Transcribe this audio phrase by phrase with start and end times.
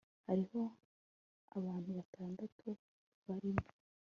[0.27, 0.61] hariho
[1.57, 2.67] abantu batandatu
[3.27, 3.65] barimo